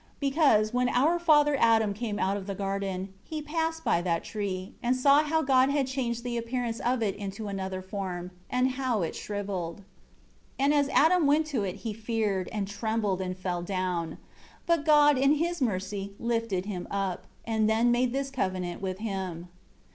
8 0.15 0.19
Because, 0.19 0.73
when 0.73 0.89
our 0.89 1.19
father 1.19 1.55
Adam 1.59 1.93
came 1.93 2.17
out 2.17 2.35
of 2.35 2.47
the 2.47 2.55
garden, 2.55 3.13
he 3.23 3.39
passed 3.39 3.83
by 3.83 4.01
that 4.01 4.23
tree, 4.23 4.73
and 4.81 4.95
saw 4.95 5.21
how 5.21 5.43
God 5.43 5.69
had 5.69 5.85
changed 5.85 6.23
the 6.23 6.37
appearance 6.37 6.79
of 6.79 7.03
it 7.03 7.15
into 7.15 7.47
another 7.47 7.83
form, 7.83 8.31
and 8.49 8.71
how 8.71 9.03
it 9.03 9.15
shriveled. 9.15 9.81
9 10.59 10.71
And 10.71 10.73
as 10.73 10.89
Adam 10.89 11.27
went 11.27 11.45
to 11.53 11.61
it 11.61 11.75
he 11.85 11.93
feared, 11.93 12.49
trembled 12.65 13.21
and 13.21 13.37
fell 13.37 13.61
down; 13.61 14.17
but 14.65 14.85
God 14.85 15.19
in 15.19 15.35
His 15.35 15.61
mercy 15.61 16.13
lifted 16.19 16.65
him 16.65 16.87
up, 16.89 17.27
and 17.45 17.69
then 17.69 17.91
made 17.91 18.11
this 18.11 18.31
covenant 18.31 18.81
with 18.81 18.97
him. 18.97 19.49